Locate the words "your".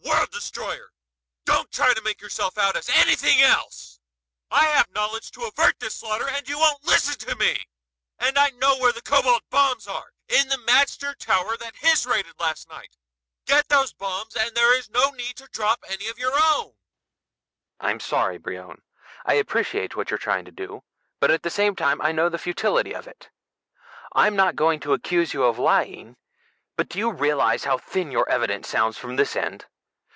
16.19-16.33, 28.11-28.27